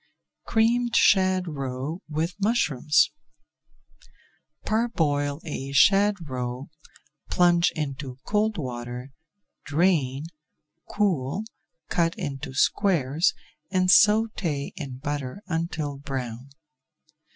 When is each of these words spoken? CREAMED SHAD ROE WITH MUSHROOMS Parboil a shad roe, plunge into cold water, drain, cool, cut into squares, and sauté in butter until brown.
CREAMED 0.47 0.95
SHAD 0.95 1.47
ROE 1.47 2.01
WITH 2.09 2.33
MUSHROOMS 2.39 3.11
Parboil 4.65 5.39
a 5.45 5.73
shad 5.73 6.27
roe, 6.27 6.71
plunge 7.29 7.71
into 7.75 8.17
cold 8.25 8.57
water, 8.57 9.11
drain, 9.63 10.25
cool, 10.89 11.43
cut 11.89 12.15
into 12.17 12.51
squares, 12.55 13.35
and 13.69 13.89
sauté 13.89 14.71
in 14.75 14.97
butter 14.97 15.43
until 15.45 15.99
brown. 15.99 16.49